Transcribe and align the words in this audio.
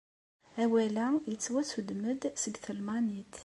Awal-a 0.63 1.07
yettwassuddem-d 1.31 2.23
seg 2.43 2.55
talmanit. 2.63 3.35